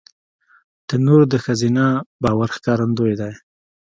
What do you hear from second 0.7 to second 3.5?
تنور د ښځینه باور ښکارندوی دی